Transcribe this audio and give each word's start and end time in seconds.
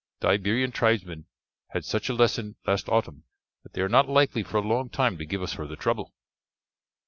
The 0.21 0.29
Iberian 0.29 0.71
tribesmen 0.71 1.27
had 1.67 1.85
such 1.85 2.09
a 2.09 2.15
lesson 2.15 2.55
last 2.65 2.89
autumn 2.89 3.23
that 3.61 3.73
they 3.73 3.81
are 3.81 3.87
not 3.87 4.09
likely 4.09 4.41
for 4.41 4.57
a 4.57 4.61
long 4.67 4.89
time 4.89 5.15
to 5.19 5.27
give 5.27 5.43
us 5.43 5.53
further 5.53 5.75
trouble." 5.75 6.11